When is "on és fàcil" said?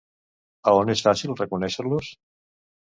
0.79-1.37